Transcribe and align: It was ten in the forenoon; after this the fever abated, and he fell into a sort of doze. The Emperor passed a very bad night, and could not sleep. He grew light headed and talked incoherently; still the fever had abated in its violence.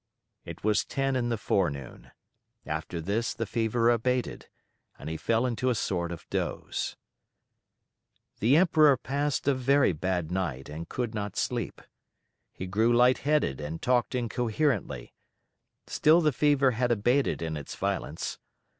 It 0.45 0.63
was 0.63 0.83
ten 0.83 1.15
in 1.15 1.29
the 1.29 1.37
forenoon; 1.37 2.09
after 2.65 2.99
this 2.99 3.35
the 3.35 3.45
fever 3.45 3.91
abated, 3.91 4.47
and 4.97 5.07
he 5.07 5.15
fell 5.15 5.45
into 5.45 5.69
a 5.69 5.75
sort 5.75 6.11
of 6.11 6.27
doze. 6.31 6.97
The 8.39 8.57
Emperor 8.57 8.97
passed 8.97 9.47
a 9.47 9.53
very 9.53 9.93
bad 9.93 10.31
night, 10.31 10.69
and 10.69 10.89
could 10.89 11.13
not 11.13 11.37
sleep. 11.37 11.83
He 12.51 12.65
grew 12.65 12.91
light 12.91 13.19
headed 13.19 13.61
and 13.61 13.79
talked 13.79 14.15
incoherently; 14.15 15.13
still 15.85 16.19
the 16.19 16.31
fever 16.33 16.71
had 16.71 16.91
abated 16.91 17.43
in 17.43 17.55
its 17.55 17.75
violence. 17.75 18.39